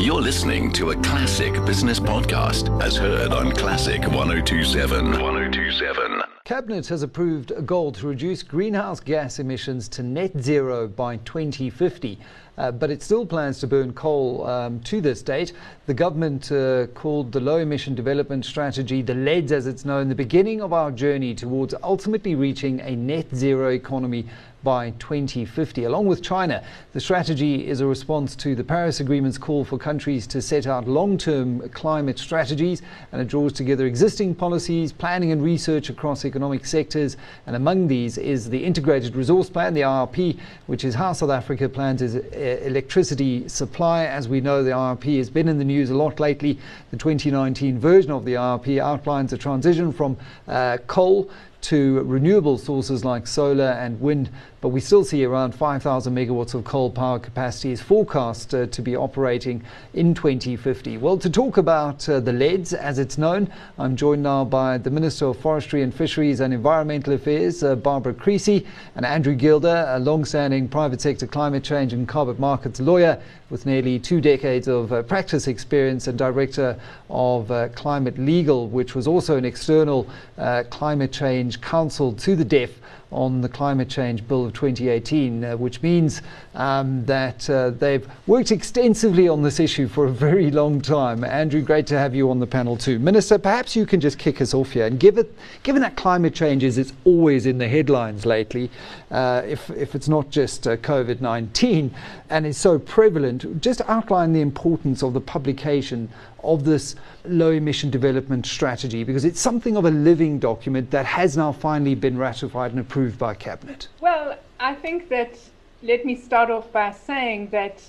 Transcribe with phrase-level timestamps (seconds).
[0.00, 5.10] You're listening to a classic business podcast as heard on Classic 1027.
[5.10, 6.22] 1027.
[6.44, 12.16] Cabinet has approved a goal to reduce greenhouse gas emissions to net zero by 2050.
[12.56, 15.52] Uh, but it still plans to burn coal um, to this date.
[15.86, 20.14] The government uh, called the Low Emission Development Strategy, the LEDS as it's known, the
[20.14, 24.26] beginning of our journey towards ultimately reaching a net zero economy
[24.62, 25.84] by 2050.
[25.84, 26.62] Along with China,
[26.92, 30.88] the strategy is a response to the Paris Agreement's call for countries to set out
[30.88, 32.82] long term climate strategies
[33.12, 37.16] and it draws together existing policies, planning and research across economic sectors.
[37.46, 41.68] And among these is the Integrated Resource Plan, the IRP, which is how South Africa
[41.68, 44.06] plans its uh, electricity supply.
[44.06, 46.58] As we know, the IRP has been in the news a lot lately.
[46.90, 50.16] The 2019 version of the IRP outlines a transition from
[50.46, 51.30] uh, coal
[51.60, 54.30] to renewable sources like solar and wind,
[54.60, 58.82] but we still see around 5,000 megawatts of coal power capacity is forecast uh, to
[58.82, 59.62] be operating
[59.94, 60.98] in 2050.
[60.98, 64.90] Well, to talk about uh, the LEDS, as it's known, I'm joined now by the
[64.90, 69.98] Minister of Forestry and Fisheries and Environmental Affairs, uh, Barbara Creecy, and Andrew Gilder, a
[69.98, 75.02] long-standing private sector climate change and carbon markets lawyer with nearly two decades of uh,
[75.02, 81.12] practice experience and director of uh, Climate Legal, which was also an external uh, climate
[81.12, 82.78] change counsel to the DEF
[83.10, 86.20] on the Climate Change Bill of 2018, uh, which means
[86.54, 91.24] um, that uh, they've worked extensively on this issue for a very long time.
[91.24, 92.98] Andrew, great to have you on the panel too.
[92.98, 94.86] Minister, perhaps you can just kick us off here.
[94.86, 98.70] And give it, given that climate change is it's always in the headlines lately,
[99.10, 101.94] uh, if, if it's not just uh, COVID 19
[102.30, 106.10] and is so prevalent, just outline the importance of the publication
[106.44, 111.36] of this low emission development strategy because it's something of a living document that has
[111.36, 113.88] now finally been ratified and approved by Cabinet?
[114.00, 115.38] Well, I think that
[115.82, 117.80] let me start off by saying that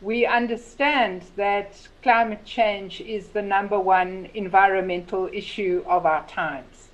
[0.00, 6.88] we understand that climate change is the number one environmental issue of our times.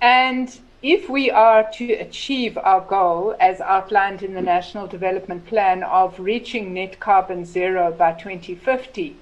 [0.00, 5.82] And if we are to achieve our goal, as outlined in the National Development Plan,
[5.82, 9.16] of reaching net carbon zero by 2050,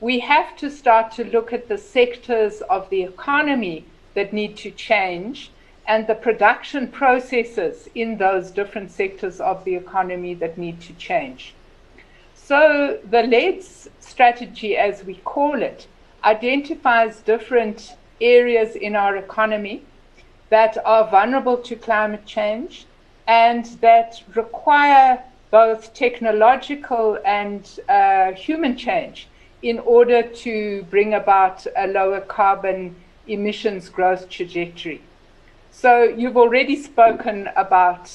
[0.00, 3.84] we have to start to look at the sectors of the economy
[4.14, 5.50] that need to change
[5.86, 11.54] and the production processes in those different sectors of the economy that need to change.
[12.34, 15.86] So, the LEDS strategy, as we call it,
[16.24, 19.82] identifies different areas in our economy
[20.50, 22.86] that are vulnerable to climate change
[23.26, 29.28] and that require both technological and uh, human change
[29.62, 32.94] in order to bring about a lower carbon
[33.26, 35.00] emissions growth trajectory.
[35.72, 38.10] So you've already spoken about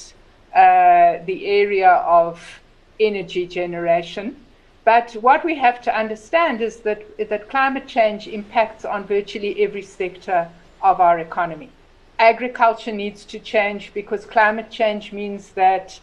[0.54, 2.60] uh, the area of
[3.00, 4.36] energy generation.
[4.84, 9.82] But what we have to understand is that, that climate change impacts on virtually every
[9.82, 10.48] sector
[10.80, 11.70] of our economy.
[12.18, 16.00] Agriculture needs to change because climate change means that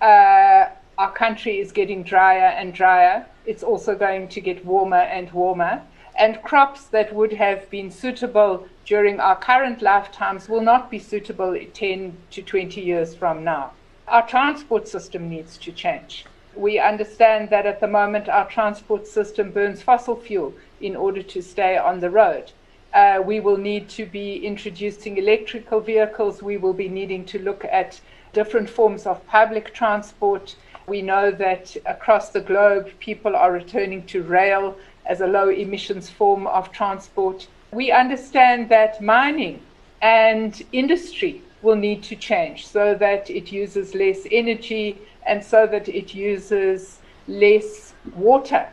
[0.00, 3.26] uh, our country is getting drier and drier.
[3.46, 5.82] It's also going to get warmer and warmer.
[6.16, 11.58] And crops that would have been suitable during our current lifetimes will not be suitable
[11.74, 13.72] 10 to 20 years from now.
[14.06, 16.26] Our transport system needs to change.
[16.54, 21.42] We understand that at the moment our transport system burns fossil fuel in order to
[21.42, 22.52] stay on the road.
[22.92, 26.42] Uh, we will need to be introducing electrical vehicles.
[26.42, 28.00] We will be needing to look at
[28.32, 30.54] different forms of public transport.
[30.86, 34.76] We know that across the globe, people are returning to rail
[35.06, 37.46] as a low emissions form of transport.
[37.72, 39.60] We understand that mining
[40.00, 45.88] and industry will need to change so that it uses less energy and so that
[45.88, 48.68] it uses less water.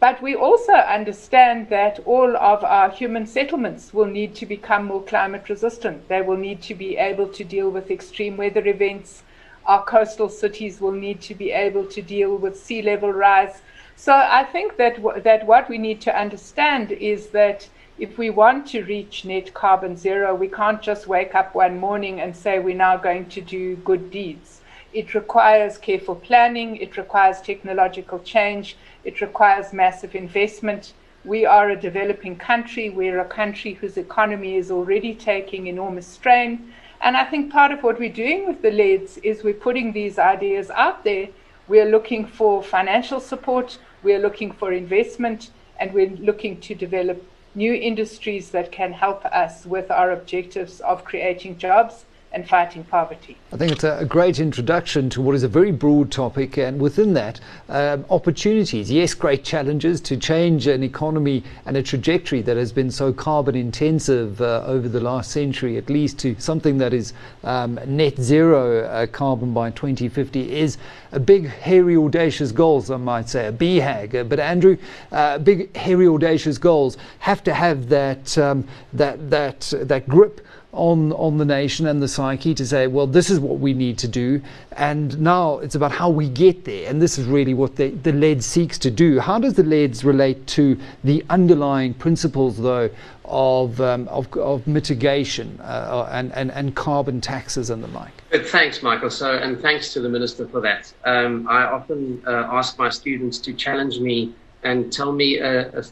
[0.00, 5.02] But we also understand that all of our human settlements will need to become more
[5.02, 6.08] climate resistant.
[6.08, 9.24] They will need to be able to deal with extreme weather events
[9.68, 13.60] our coastal cities will need to be able to deal with sea level rise.
[14.00, 17.68] So I think that w- that what we need to understand is that
[17.98, 22.20] if we want to reach net carbon zero, we can't just wake up one morning
[22.20, 24.60] and say we're now going to do good deeds.
[24.92, 30.92] It requires careful planning, it requires technological change, it requires massive investment.
[31.24, 36.72] We are a developing country, we're a country whose economy is already taking enormous strain.
[37.00, 40.20] And I think part of what we're doing with the LEDS is we're putting these
[40.20, 41.30] ideas out there.
[41.68, 47.22] We're looking for financial support, we're looking for investment, and we're looking to develop
[47.54, 53.36] new industries that can help us with our objectives of creating jobs, and fighting poverty.
[53.52, 57.14] I think it's a, great introduction to what is a very broad topic, and within
[57.14, 58.90] that, um, opportunities.
[58.90, 63.54] Yes, great challenges to change an economy and a trajectory that has been so carbon
[63.54, 67.14] intensive uh, over the last century, at least to something that is
[67.44, 70.76] um, net zero uh, carbon by 2050, is
[71.12, 74.14] a big, hairy, audacious goals, I might say, a BHAG.
[74.14, 74.76] Uh, but Andrew,
[75.12, 80.42] uh, big, hairy, audacious goals have to have that um, that that that grip
[80.78, 83.98] on, on the nation and the psyche to say, well, this is what we need
[83.98, 84.40] to do.
[84.72, 86.88] And now it's about how we get there.
[86.88, 89.18] And this is really what the, the LEDS seeks to do.
[89.18, 92.88] How does the LEDS relate to the underlying principles, though,
[93.24, 98.12] of, um, of, of, mitigation uh, and, and, and carbon taxes and the like?
[98.46, 99.10] Thanks, Michael.
[99.10, 100.92] So, and thanks to the Minister for that.
[101.04, 105.84] Um, I often uh, ask my students to challenge me and tell me a, a,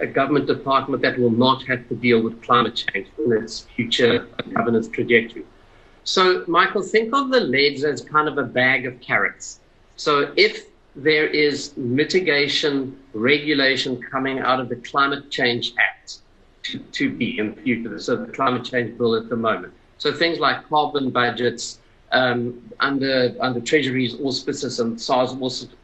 [0.00, 4.26] a, government department that will not have to deal with climate change in its future
[4.54, 5.44] governance trajectory.
[6.04, 9.60] So, Michael, think of the LEDS as kind of a bag of carrots.
[9.96, 16.18] So, if there is mitigation regulation coming out of the Climate Change Act
[16.64, 19.72] to, to be in the future, so the climate change bill at the moment.
[19.98, 21.78] So, things like carbon budgets
[22.12, 25.32] um, under, under Treasury's auspices and SARS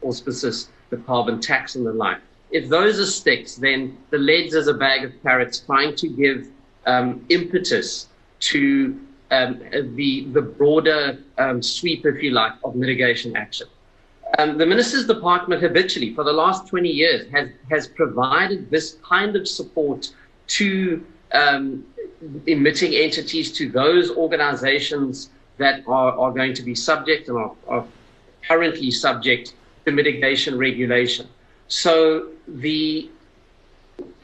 [0.01, 2.19] auspices, the carbon tax and the like
[2.51, 6.47] if those are sticks, then the LEDS is a bag of carrots trying to give
[6.85, 8.07] um, impetus
[8.39, 8.99] to
[9.31, 9.59] um,
[9.95, 13.67] the, the broader um, sweep, if you like, of mitigation action.
[14.37, 19.35] Um, the Minister's Department habitually, for the last 20 years, has, has provided this kind
[19.35, 20.11] of support
[20.47, 21.85] to um,
[22.45, 27.85] emitting entities, to those organizations that are, are going to be subject and are, are
[28.47, 29.53] currently subject
[29.85, 31.27] to mitigation regulation.
[31.67, 33.09] So the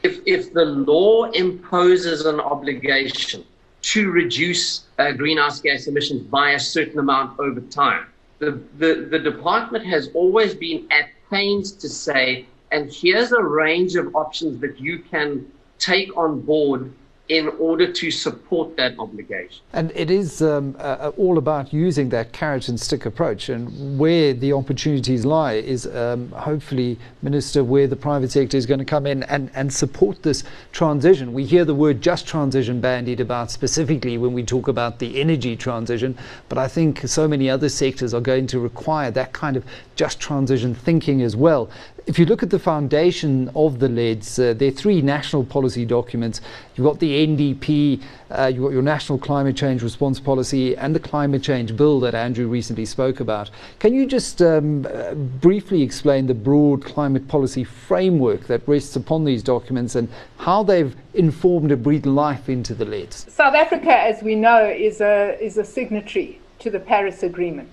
[0.02, 3.44] if, if the law imposes an obligation
[3.82, 8.06] to reduce uh, greenhouse gas emissions by a certain amount over time,
[8.38, 13.96] the, the, the department has always been at pains to say, and here's a range
[13.96, 16.92] of options that you can take on board
[17.28, 19.62] in order to support that obligation.
[19.72, 23.48] And it is um, uh, all about using that carrot and stick approach.
[23.48, 28.78] And where the opportunities lie is um, hopefully, Minister, where the private sector is going
[28.78, 31.32] to come in and, and support this transition.
[31.32, 35.56] We hear the word just transition bandied about specifically when we talk about the energy
[35.56, 36.18] transition,
[36.50, 39.64] but I think so many other sectors are going to require that kind of
[39.96, 41.70] just transition thinking as well
[42.06, 45.86] if you look at the foundation of the LEDS, uh, there are three national policy
[45.86, 46.40] documents.
[46.74, 51.00] You've got the NDP, uh, you've got your National Climate Change Response Policy, and the
[51.00, 53.50] Climate Change Bill that Andrew recently spoke about.
[53.78, 59.24] Can you just um, uh, briefly explain the broad climate policy framework that rests upon
[59.24, 60.08] these documents and
[60.38, 63.32] how they've informed and breathed life into the LEDS?
[63.32, 67.70] South Africa, as we know, is a, is a signatory to the Paris Agreement.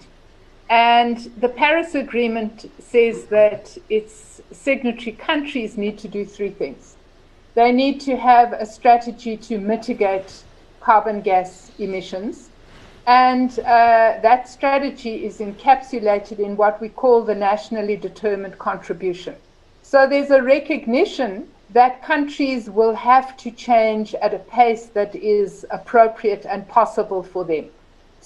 [0.71, 6.95] And the Paris Agreement says that its signatory countries need to do three things.
[7.55, 10.43] They need to have a strategy to mitigate
[10.79, 12.47] carbon gas emissions.
[13.05, 19.35] And uh, that strategy is encapsulated in what we call the nationally determined contribution.
[19.83, 25.65] So there's a recognition that countries will have to change at a pace that is
[25.69, 27.65] appropriate and possible for them.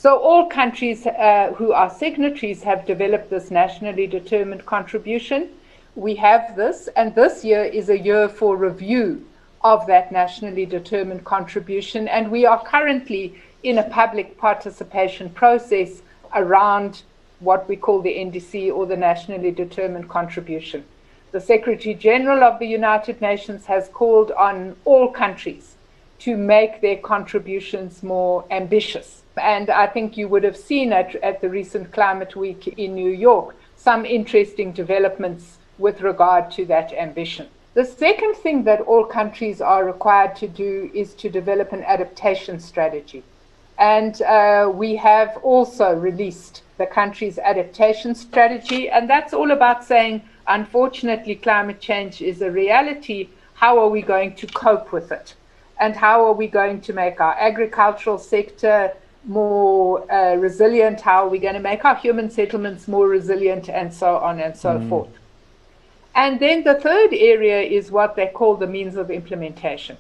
[0.06, 5.50] So all countries uh, who are signatories have developed this nationally determined contribution.
[5.96, 9.25] We have this, and this year is a year for review
[9.63, 16.03] of that nationally determined contribution, and we are currently in a public participation process
[16.36, 17.01] around
[17.39, 20.86] what we call the NDC or the nationally determined contribution.
[21.32, 25.77] The Secretary General of the United Nations has called on all countries
[26.20, 31.42] to make their contributions more ambitious and I think you would have seen at, at
[31.42, 37.48] the recent Climate Week in New York some interesting developments with regard to that ambition.
[37.74, 42.60] The second thing that all countries are required to do is to develop an adaptation
[42.60, 43.22] strategy.
[43.77, 48.89] And uh, we have also released the country's adaptation strategy.
[48.89, 53.27] And that's all about saying, unfortunately, climate change is a reality.
[53.56, 55.36] How are we going to cope with it?
[55.77, 58.94] And how are we going to make our agricultural sector
[59.25, 61.01] more uh, resilient?
[61.01, 64.55] How are we going to make our human settlements more resilient, and so on and
[64.55, 64.89] so mm.
[64.89, 65.10] forth?
[66.13, 69.98] And then the third area is what they call the means of implementation.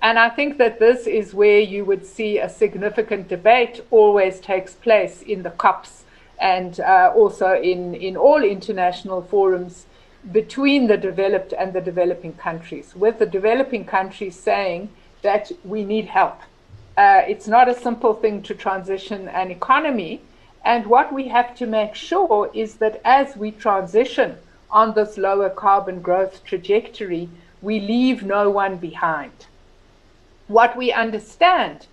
[0.00, 4.74] And I think that this is where you would see a significant debate always takes
[4.74, 6.04] place in the COPs
[6.38, 9.86] and uh, also in, in all international forums
[10.32, 14.90] between the developed and the developing countries, with the developing countries saying
[15.22, 16.40] that we need help
[16.96, 20.20] Uh, it's not a simple thing to transition an economy.
[20.64, 24.36] And what we have to make sure is that as we transition
[24.70, 27.28] on this lower carbon growth trajectory,
[27.62, 29.46] we leave no one behind.
[30.48, 31.86] What we understand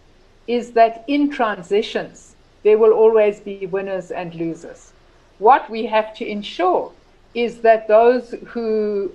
[0.47, 4.93] is that in transitions, there will always be winners and losers.
[5.37, 6.91] What we have to ensure
[7.33, 9.11] is that those who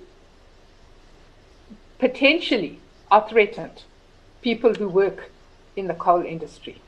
[1.98, 2.78] potentially
[3.10, 3.82] are threatened,
[4.42, 5.30] people who work
[5.78, 6.80] in the coal industry,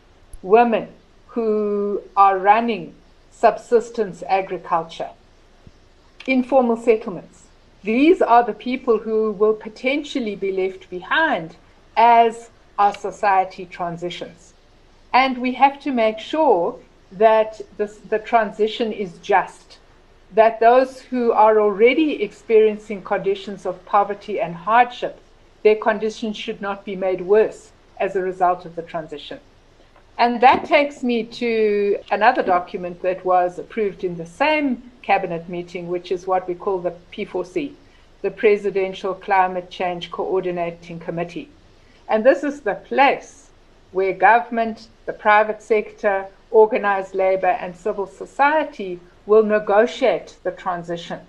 [0.43, 0.89] women
[1.29, 2.95] who are running
[3.31, 5.11] subsistence agriculture,
[6.27, 7.45] informal settlements.
[7.83, 11.57] These are the people who will potentially be left behind
[11.97, 14.53] as our society transitions.
[15.13, 16.79] And we have to make sure
[17.13, 19.79] that this, the transition is just,
[20.35, 25.19] that those who are already experiencing conditions of poverty and hardship,
[25.63, 29.39] their conditions should not be made worse as a result of the transition.
[30.19, 35.89] And that takes me to another document that was approved in the same cabinet meeting,
[35.89, 37.73] which is what we call the P4C,
[38.23, 41.49] the Presidential Climate Change Coordinating Committee.
[42.09, 43.51] And this is the place
[43.93, 51.21] where government, the private sector, organized labor, and civil society will negotiate the transition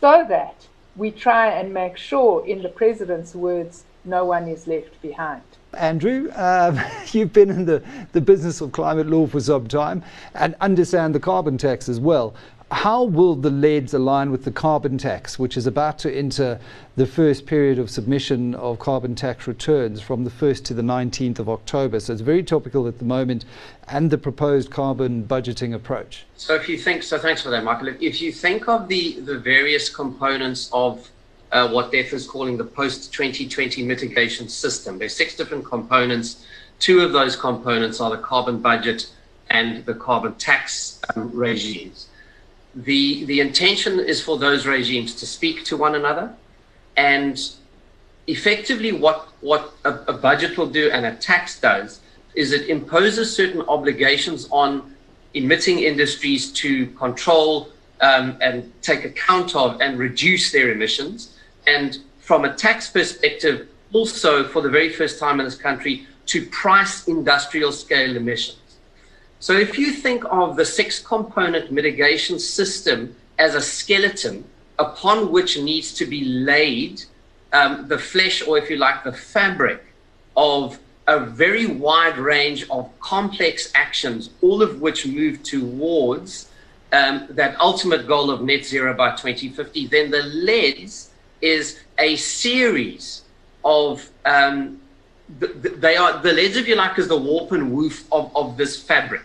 [0.00, 0.66] so that
[0.96, 5.42] we try and make sure, in the president's words, no one is left behind.
[5.74, 10.02] Andrew, uh, you've been in the, the business of climate law for some time
[10.34, 12.34] and understand the carbon tax as well.
[12.72, 16.58] How will the LEDS align with the carbon tax, which is about to enter
[16.96, 21.38] the first period of submission of carbon tax returns from the 1st to the 19th
[21.38, 22.00] of October?
[22.00, 23.44] So it's very topical at the moment,
[23.88, 26.24] and the proposed carbon budgeting approach.
[26.36, 27.88] So if you think, so thanks for that, Michael.
[28.00, 31.10] If you think of the, the various components of
[31.52, 34.98] uh, what DEF is calling the post 2020 mitigation system.
[34.98, 36.44] There's six different components.
[36.78, 39.10] Two of those components are the carbon budget
[39.50, 42.08] and the carbon tax um, regimes.
[42.74, 46.34] The, the intention is for those regimes to speak to one another
[46.96, 47.38] and
[48.26, 52.00] effectively what, what a, a budget will do and a tax does
[52.34, 54.94] is it imposes certain obligations on
[55.34, 57.68] emitting industries to control
[58.00, 61.31] um, and take account of and reduce their emissions
[61.66, 66.46] and from a tax perspective, also for the very first time in this country, to
[66.46, 68.58] price industrial scale emissions.
[69.40, 74.44] So if you think of the six component mitigation system as a skeleton
[74.78, 77.02] upon which needs to be laid
[77.52, 79.84] um, the flesh, or if you like, the fabric
[80.36, 80.78] of
[81.08, 86.48] a very wide range of complex actions, all of which move towards
[86.92, 91.10] um, that ultimate goal of net zero by 2050, then the LEDS
[91.42, 93.22] is a series
[93.64, 94.80] of um,
[95.38, 98.80] they are the LEDS, if you like, is the warp and woof of, of this
[98.80, 99.22] fabric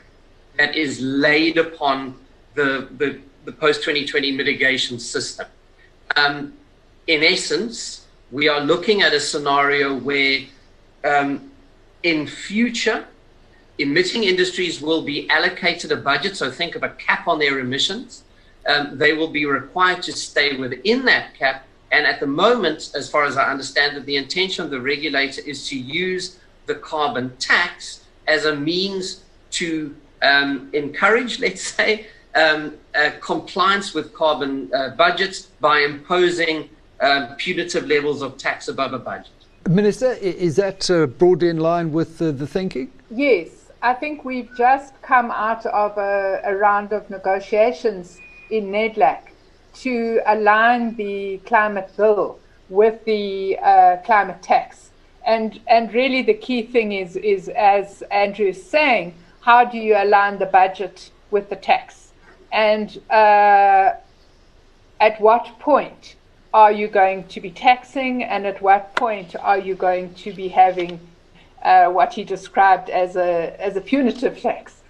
[0.58, 2.16] that is laid upon
[2.56, 5.48] the the, the post 2020 mitigation system.
[6.16, 6.54] Um,
[7.08, 10.42] in essence, we are looking at a scenario where
[11.04, 11.52] um,
[12.04, 13.06] in future
[13.80, 16.36] emitting industries will be allocated a budget.
[16.36, 18.24] So think of a cap on their emissions.
[18.68, 23.10] Um, they will be required to stay within that cap and at the moment, as
[23.10, 27.36] far as I understand it, the intention of the regulator is to use the carbon
[27.38, 34.90] tax as a means to um, encourage, let's say, um, uh, compliance with carbon uh,
[34.90, 39.32] budgets by imposing uh, punitive levels of tax above a budget.
[39.70, 42.92] Minister, is that uh, broadly in line with the thinking?
[43.10, 43.50] Yes.
[43.82, 49.20] I think we've just come out of a, a round of negotiations in NEDLAC
[49.82, 54.90] to align the climate bill with the uh, climate tax.
[55.26, 59.96] And, and really the key thing is, is, as Andrew is saying, how do you
[59.96, 62.12] align the budget with the tax?
[62.52, 63.94] And uh,
[65.00, 66.16] at what point
[66.54, 70.48] are you going to be taxing, and at what point are you going to be
[70.48, 71.00] having
[71.62, 74.82] uh, what he described as a, as a punitive tax?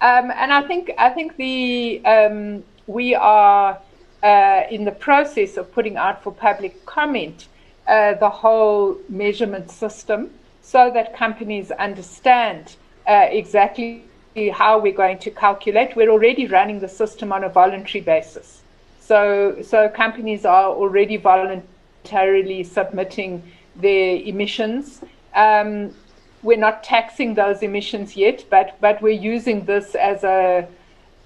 [0.00, 3.78] Um, and I think, I think the, um, we are
[4.22, 7.48] uh, in the process of putting out for public comment
[7.88, 10.30] uh, the whole measurement system
[10.62, 12.76] so that companies understand
[13.08, 14.04] uh, exactly
[14.52, 15.96] how we're going to calculate.
[15.96, 18.62] We're already running the system on a voluntary basis.
[19.00, 23.42] So, so companies are already voluntarily submitting
[23.74, 25.02] their emissions.
[25.34, 25.94] Um,
[26.42, 30.66] we're not taxing those emissions yet, but, but we're using this as a,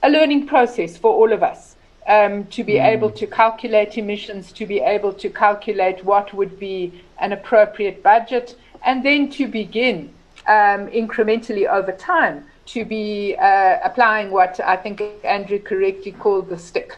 [0.03, 1.77] a learning process for all of us
[2.09, 2.85] um, to be mm.
[2.85, 8.57] able to calculate emissions, to be able to calculate what would be an appropriate budget,
[8.85, 10.13] and then to begin
[10.47, 16.59] um, incrementally over time to be uh, applying what I think Andrew correctly called the
[16.59, 16.97] stick.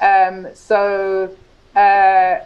[0.00, 1.34] Um, so,
[1.74, 2.40] uh,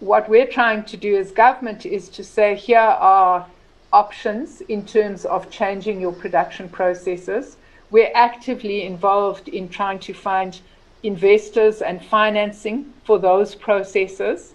[0.00, 3.46] what we're trying to do as government is to say here are
[3.92, 7.56] options in terms of changing your production processes.
[7.90, 10.60] We're actively involved in trying to find
[11.04, 14.54] investors and financing for those processes.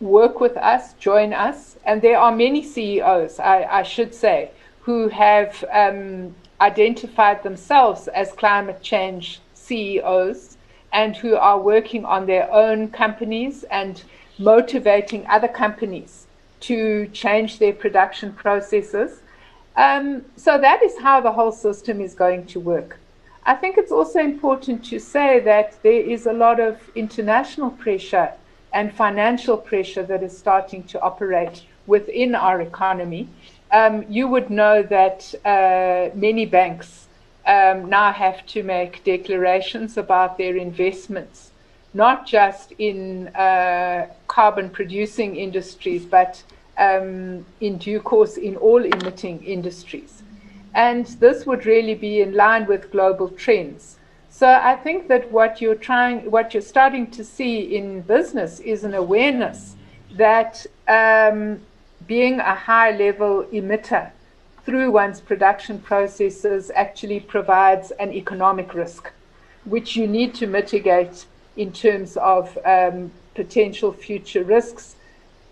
[0.00, 1.76] Work with us, join us.
[1.86, 4.50] And there are many CEOs, I, I should say,
[4.80, 10.56] who have um, identified themselves as climate change CEOs
[10.92, 14.02] and who are working on their own companies and
[14.38, 16.26] motivating other companies
[16.60, 19.20] to change their production processes.
[19.76, 22.99] Um, so that is how the whole system is going to work.
[23.50, 28.30] I think it's also important to say that there is a lot of international pressure
[28.72, 33.26] and financial pressure that is starting to operate within our economy.
[33.72, 37.08] Um, you would know that uh, many banks
[37.44, 41.50] um, now have to make declarations about their investments,
[41.92, 46.40] not just in uh, carbon producing industries, but
[46.78, 50.19] um, in due course in all emitting industries.
[50.74, 53.96] And this would really be in line with global trends.
[54.30, 58.84] So I think that what you're trying, what you're starting to see in business is
[58.84, 59.76] an awareness
[60.12, 61.60] that um,
[62.06, 64.10] being a high level emitter
[64.64, 69.10] through one's production processes actually provides an economic risk,
[69.64, 74.96] which you need to mitigate in terms of um, potential future risks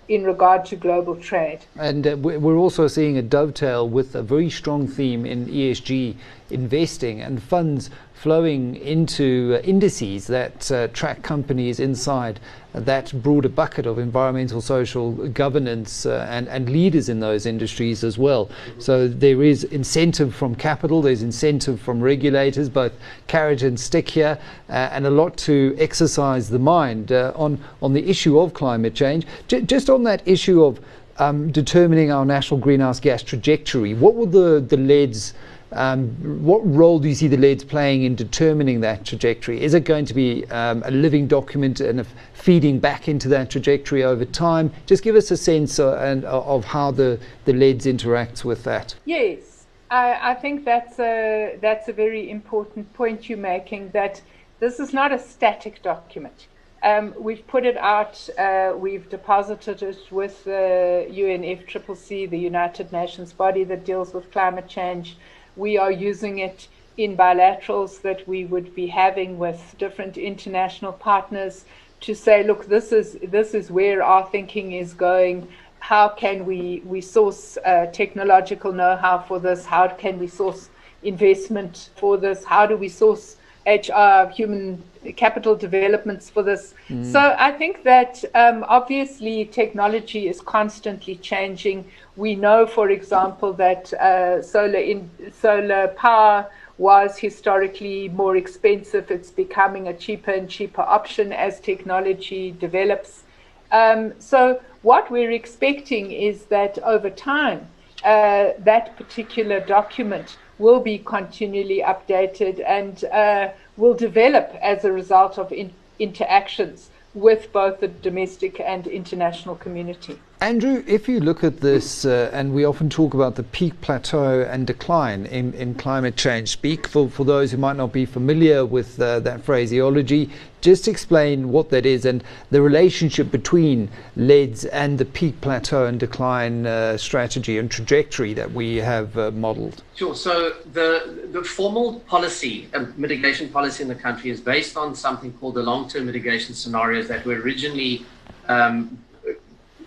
[0.09, 1.61] in regard to global trade.
[1.77, 6.17] And uh, we're also seeing a dovetail with a very strong theme in ESG
[6.51, 12.41] investing and funds flowing into uh, indices that uh, track companies inside
[12.75, 18.19] that broader bucket of environmental, social governance uh, and, and leaders in those industries as
[18.19, 18.51] well.
[18.79, 22.93] So there is incentive from capital, there's incentive from regulators, both
[23.29, 27.93] carrot and stick here, uh, and a lot to exercise the mind uh, on, on
[27.93, 29.27] the issue of climate change.
[29.47, 30.81] J- just on that issue of
[31.19, 35.35] um, determining our national greenhouse gas trajectory, what were the, the LEDS?
[35.73, 36.11] Um,
[36.43, 39.61] what role do you see the LEDS playing in determining that trajectory?
[39.61, 44.03] Is it going to be um, a living document and feeding back into that trajectory
[44.03, 44.73] over time?
[44.87, 48.65] Just give us a sense uh, and, uh, of how the, the LEDS interacts with
[48.65, 48.95] that.
[49.05, 54.23] Yes, I, I think that's a, that's a very important point you're making that
[54.61, 56.49] this is not a static document.
[56.83, 63.33] Um, we've put it out, uh, we've deposited it with the UNFCCC, the United Nations
[63.33, 65.17] body that deals with climate change.
[65.59, 71.65] We are using it in bilaterals that we would be having with different international partners
[72.01, 75.49] to say, look, this is this is where our thinking is going.
[75.81, 79.67] How can we we source uh, technological know-how for this?
[79.67, 80.71] How can we source
[81.03, 82.45] investment for this?
[82.45, 84.83] How do we source HR, human
[85.17, 86.75] capital developments for this?
[86.89, 87.13] Mm.
[87.13, 91.85] So I think that um, obviously technology is constantly changing.
[92.19, 99.09] We know, for example, that uh, solar in solar power was historically more expensive.
[99.13, 103.23] It's becoming a cheaper and cheaper option as technology develops.
[103.71, 107.69] Um, so what we're expecting is that over time,
[108.05, 115.39] uh, that particular document will be continually updated and uh, will develop as a result
[115.39, 120.19] of in- interactions with both the domestic and international community.
[120.41, 124.43] Andrew, if you look at this, uh, and we often talk about the peak, plateau,
[124.43, 128.65] and decline in, in climate change speak, for, for those who might not be familiar
[128.65, 134.99] with uh, that phraseology, just explain what that is and the relationship between LEDS and
[134.99, 139.83] the peak, plateau, and decline uh, strategy and trajectory that we have uh, modeled.
[139.95, 140.15] Sure.
[140.15, 145.33] So, the, the formal policy, uh, mitigation policy in the country is based on something
[145.35, 148.05] called the long term mitigation scenarios that were originally.
[148.49, 148.99] Um,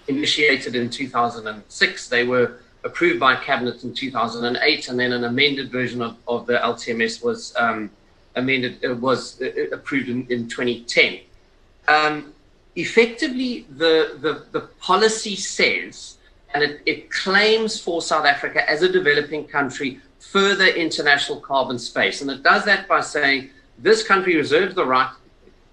[0.08, 2.10] initiated in 2006.
[2.10, 6.54] They were approved by cabinet in 2008, and then an amended version of, of the
[6.54, 7.90] LTMS was um,
[8.36, 9.42] amended uh, was
[9.72, 11.20] approved in, in 2010.
[11.88, 12.34] Um,
[12.76, 16.18] effectively, the, the the policy says,
[16.54, 22.22] and it, it claims for South Africa as a developing country further international carbon space,
[22.22, 25.12] and it does that by saying this country reserves the right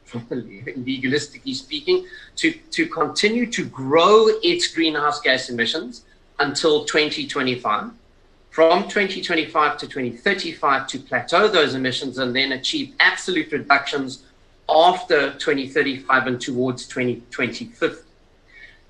[0.31, 6.05] legalistically speaking, to, to continue to grow its greenhouse gas emissions
[6.39, 7.91] until 2025.
[8.51, 14.25] From 2025 to 2035 to plateau those emissions and then achieve absolute reductions
[14.69, 18.03] after 2035 and towards 2025.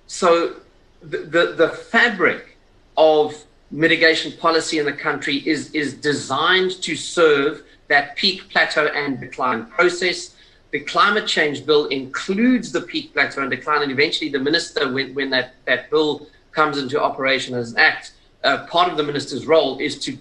[0.06, 0.54] So
[1.02, 2.56] the, the, the fabric
[2.96, 9.20] of mitigation policy in the country is, is designed to serve that peak plateau and
[9.20, 10.34] decline process.
[10.70, 15.14] The climate change bill includes the peak plateau and decline, and eventually the minister, when,
[15.14, 18.12] when that, that bill comes into operation as an act,
[18.48, 20.16] uh, part of the minister's role is to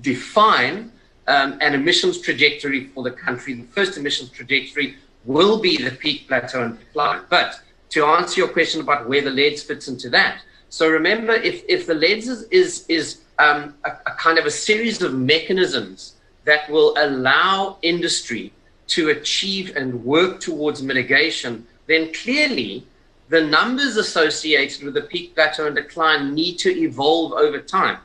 [0.00, 0.90] define
[1.28, 3.54] um, an emissions trajectory for the country.
[3.54, 7.22] The first emissions trajectory will be the peak plateau and decline.
[7.28, 11.62] But to answer your question about where the LEDS fits into that, so remember, if,
[11.68, 16.14] if the LEDS is, is, is um, a, a kind of a series of mechanisms
[16.44, 18.52] that will allow industry
[18.88, 22.84] to achieve and work towards mitigation, then clearly
[23.30, 27.98] the numbers associated with the peak plateau and decline need to evolve over time.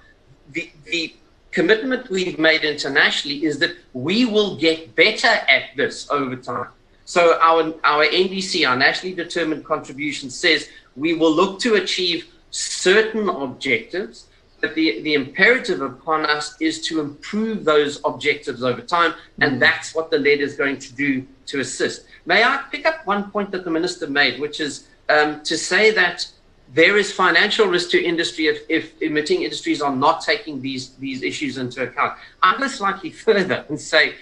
[0.51, 1.15] The, the
[1.51, 6.67] commitment we've made internationally is that we will get better at this over time.
[7.05, 13.27] So our, our NDC, our nationally determined contribution says we will look to achieve certain
[13.27, 14.27] objectives,
[14.61, 19.59] but the, the imperative upon us is to improve those objectives over time, and mm.
[19.59, 22.05] that's what the lead is going to do to assist.
[22.27, 25.91] May I pick up one point that the minister made, which is um, to say
[25.91, 26.27] that
[26.73, 31.21] there is financial risk to industry if, if emitting industries are not taking these, these
[31.23, 32.17] issues into account.
[32.41, 34.15] I'm going slightly further and say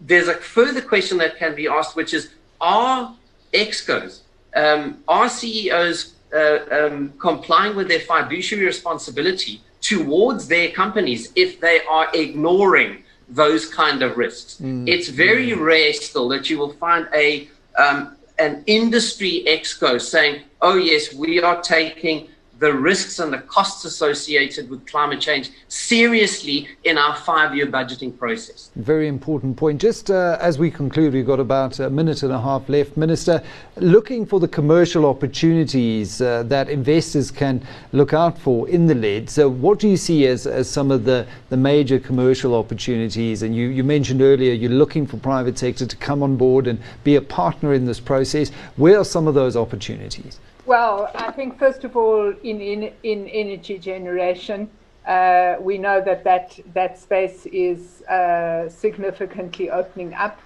[0.00, 3.14] there's a further question that can be asked, which is are
[3.52, 4.20] excos,
[4.54, 11.80] um, are CEOs uh, um, complying with their fiduciary responsibility towards their companies if they
[11.88, 14.58] are ignoring those kind of risks?
[14.60, 14.88] Mm.
[14.88, 15.60] It's very mm.
[15.60, 21.40] rare still that you will find a um, an industry exco saying, "Oh yes, we
[21.42, 27.54] are taking the risks and the costs associated with climate change seriously in our five
[27.54, 28.70] year budgeting process.
[28.76, 29.80] Very important point.
[29.80, 32.96] Just uh, as we conclude, we've got about a minute and a half left.
[32.96, 33.42] Minister,
[33.76, 39.30] looking for the commercial opportunities uh, that investors can look out for in the lead.
[39.30, 43.42] So, what do you see as, as some of the, the major commercial opportunities?
[43.42, 46.80] And you, you mentioned earlier you're looking for private sector to come on board and
[47.04, 48.50] be a partner in this process.
[48.76, 50.40] Where are some of those opportunities?
[50.68, 54.68] Well, I think first of all, in in, in energy generation,
[55.06, 60.38] uh, we know that that, that space is uh, significantly opening up,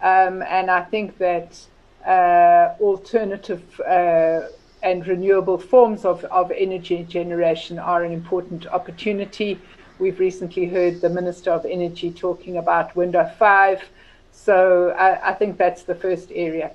[0.00, 1.60] um, and I think that
[2.06, 4.48] uh, alternative uh,
[4.82, 9.60] and renewable forms of, of energy generation are an important opportunity.
[9.98, 13.82] We've recently heard the Minister of Energy talking about Window 5,
[14.32, 16.70] so I, I think that's the first area.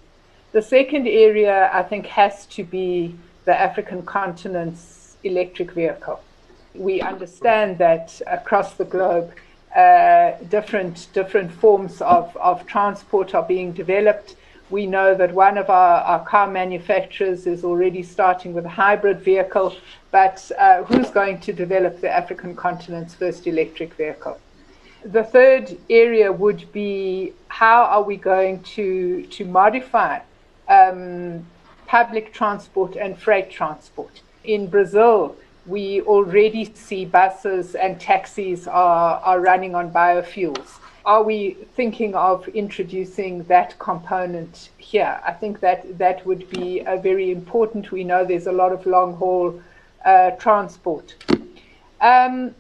[0.52, 6.20] The second area, I think, has to be the African continent's electric vehicle.
[6.76, 9.32] We understand that across the globe,
[9.74, 14.36] uh, different different forms of, of transport are being developed.
[14.70, 19.22] We know that one of our, our car manufacturers is already starting with a hybrid
[19.22, 19.74] vehicle,
[20.12, 24.38] but uh, who's going to develop the African continent's first electric vehicle?
[25.06, 30.20] The third area would be how are we going to, to modify
[30.72, 31.46] um,
[31.86, 34.22] public transport and freight transport.
[34.46, 40.80] In Brazil, we already see buses and taxis are, are running on biofuels.
[41.04, 45.20] Are we thinking of introducing that component here?
[45.26, 47.92] I think that that would be very important.
[47.92, 49.62] We know there's a lot of long haul
[50.06, 51.16] uh, transport.
[52.00, 52.56] Um,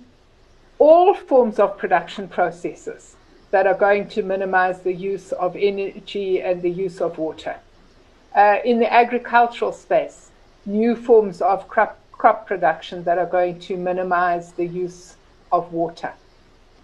[0.78, 3.15] all forms of production processes
[3.52, 7.56] that are going to minimize the use of energy and the use of water
[8.36, 10.32] uh, in the agricultural space,
[10.65, 15.15] new forms of crop, crop production that are going to minimize the use
[15.52, 16.13] of water,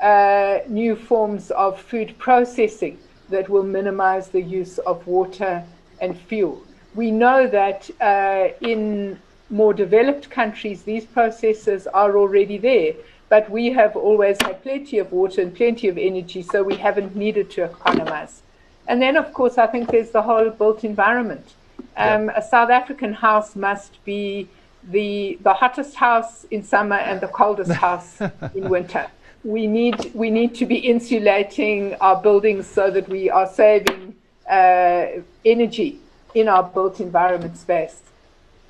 [0.01, 2.97] uh, new forms of food processing
[3.29, 5.63] that will minimize the use of water
[6.01, 6.61] and fuel.
[6.95, 12.93] We know that uh, in more developed countries, these processes are already there,
[13.29, 17.15] but we have always had plenty of water and plenty of energy, so we haven't
[17.15, 18.41] needed to economize.
[18.87, 21.53] And then, of course, I think there's the whole built environment.
[21.97, 22.37] Um, yeah.
[22.37, 24.47] A South African house must be
[24.89, 28.21] the the hottest house in summer and the coldest house
[28.55, 29.07] in winter.
[29.43, 34.15] We need we need to be insulating our buildings so that we are saving
[34.49, 35.07] uh,
[35.45, 35.99] energy
[36.33, 38.01] in our built environment space.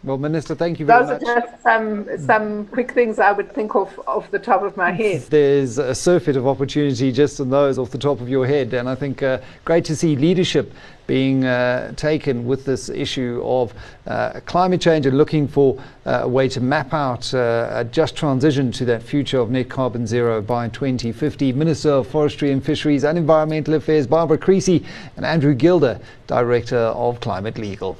[0.03, 1.21] Well, Minister, thank you very Those much.
[1.21, 4.77] Those are just some, some quick things I would think of off the top of
[4.77, 5.21] my head.
[5.23, 8.73] There's a surfeit of opportunity just in those off the top of your head.
[8.73, 10.71] And I think uh, great to see leadership
[11.07, 13.73] being uh, taken with this issue of
[14.05, 18.15] uh, climate change and looking for uh, a way to map out uh, a just
[18.15, 21.53] transition to that future of net carbon zero by 2050.
[21.53, 27.19] Minister of Forestry and Fisheries and Environmental Affairs, Barbara Creecy, and Andrew Gilder, Director of
[27.21, 27.95] Climate Legal.